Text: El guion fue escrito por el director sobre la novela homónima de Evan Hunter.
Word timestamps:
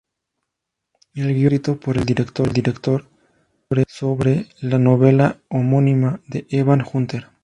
El 1.13 1.35
guion 1.35 1.51
fue 1.63 1.73
escrito 1.73 1.79
por 1.79 1.97
el 1.99 2.53
director 2.63 3.07
sobre 3.87 4.47
la 4.59 4.79
novela 4.79 5.39
homónima 5.51 6.19
de 6.25 6.47
Evan 6.49 6.83
Hunter. 6.91 7.27